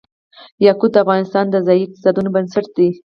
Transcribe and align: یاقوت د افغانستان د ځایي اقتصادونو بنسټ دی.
یاقوت 0.65 0.91
د 0.93 0.97
افغانستان 1.03 1.45
د 1.49 1.55
ځایي 1.67 1.83
اقتصادونو 1.85 2.29
بنسټ 2.35 2.65
دی. 2.77 2.89